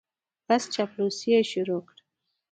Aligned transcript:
بس 0.47 0.63
چاپلوسي 0.73 1.25
یې 1.33 1.41
شروع 1.51 1.81
کړه. 1.87 2.01